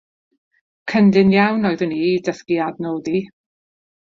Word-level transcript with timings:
Cyndyn 0.91 1.35
iawn 1.41 1.69
oeddwn 1.71 1.93
i 1.99 2.01
i 2.13 2.17
ddysgu 2.25 2.59
adnod. 2.69 3.13